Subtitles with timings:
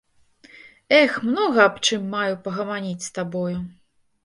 [0.99, 3.57] Эх, многа аб чым маю пагаманіць з табою.